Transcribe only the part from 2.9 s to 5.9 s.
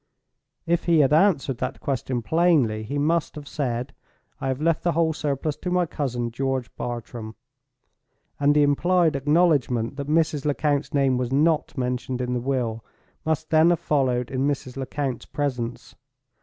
must have said: "I have left the whole surplus to my